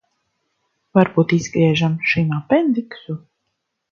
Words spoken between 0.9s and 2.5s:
Varbūt izgriežam šim